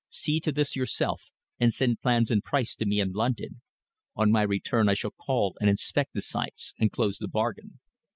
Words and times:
See 0.09 0.39
to 0.39 0.51
this 0.51 0.75
yourself 0.75 1.31
and 1.59 1.71
send 1.71 2.01
plans 2.01 2.31
and 2.31 2.43
price 2.43 2.75
to 2.77 2.87
me 2.87 2.99
in 2.99 3.11
London. 3.11 3.61
On 4.15 4.31
my 4.31 4.41
return 4.41 4.89
I 4.89 4.95
shall 4.95 5.11
call 5.15 5.55
and 5.61 5.69
inspect 5.69 6.15
the 6.15 6.21
sites 6.21 6.73
and 6.79 6.91
close 6.91 7.19
the 7.19 7.27
bargain." 7.27 7.77